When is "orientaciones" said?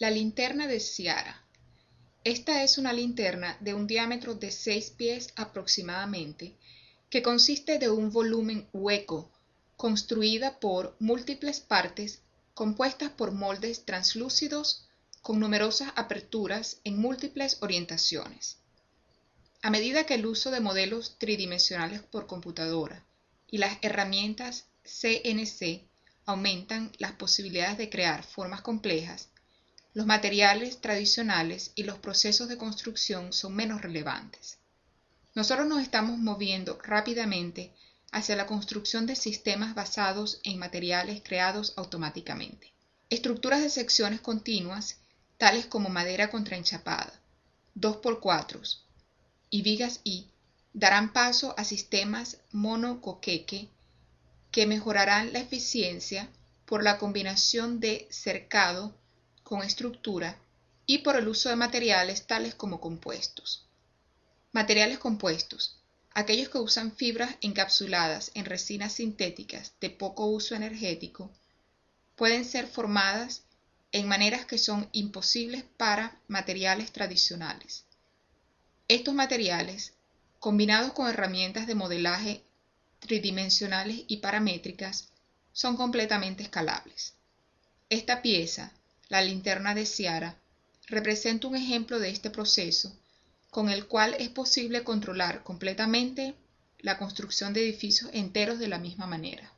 17.60-18.58